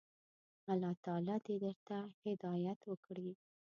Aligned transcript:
الله 0.71 0.93
تعالی 1.05 1.35
دي 1.45 1.55
درته 1.65 1.97
هدايت 2.25 2.79
وکړي. 2.85 3.29